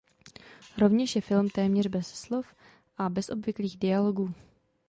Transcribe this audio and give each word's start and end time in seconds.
Rovněž 0.77 1.15
je 1.15 1.21
film 1.21 1.49
téměř 1.49 1.87
beze 1.87 2.15
slov 2.15 2.53
a 2.97 3.09
bez 3.09 3.29
obvyklých 3.29 3.77
dialogů. 3.77 4.33